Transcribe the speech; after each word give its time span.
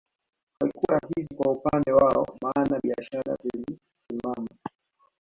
Haikuwa 0.59 0.99
rahisi 0.99 1.35
kwa 1.35 1.51
upande 1.51 1.91
wao 1.91 2.25
maana 2.41 2.79
biashara 2.79 3.37
zilisimama 3.43 4.49